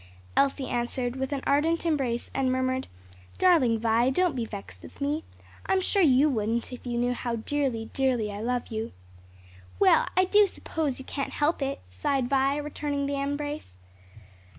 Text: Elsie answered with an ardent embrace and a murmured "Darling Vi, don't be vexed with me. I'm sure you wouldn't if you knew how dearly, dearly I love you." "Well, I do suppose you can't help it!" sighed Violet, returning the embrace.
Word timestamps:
Elsie 0.35 0.65
answered 0.67 1.15
with 1.15 1.31
an 1.31 1.43
ardent 1.45 1.85
embrace 1.85 2.31
and 2.33 2.47
a 2.47 2.51
murmured 2.51 2.87
"Darling 3.37 3.77
Vi, 3.77 4.09
don't 4.09 4.35
be 4.35 4.45
vexed 4.45 4.81
with 4.81 4.99
me. 4.99 5.23
I'm 5.67 5.79
sure 5.79 6.01
you 6.01 6.27
wouldn't 6.27 6.73
if 6.73 6.87
you 6.87 6.97
knew 6.97 7.13
how 7.13 7.35
dearly, 7.35 7.91
dearly 7.93 8.31
I 8.31 8.41
love 8.41 8.69
you." 8.69 8.93
"Well, 9.77 10.07
I 10.17 10.25
do 10.25 10.47
suppose 10.47 10.97
you 10.97 11.05
can't 11.05 11.33
help 11.33 11.61
it!" 11.61 11.81
sighed 11.91 12.29
Violet, 12.29 12.63
returning 12.63 13.05
the 13.05 13.21
embrace. 13.21 13.75